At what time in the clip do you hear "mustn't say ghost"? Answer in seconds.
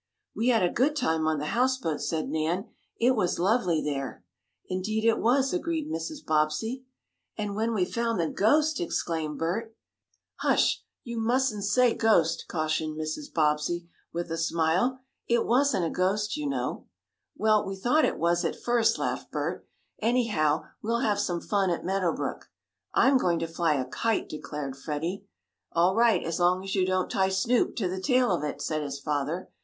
11.19-12.45